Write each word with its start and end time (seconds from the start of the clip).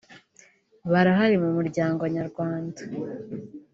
barahari 0.91 1.35
mu 1.43 1.49
Muryango 1.57 2.01
Nyarwanda 2.15 2.81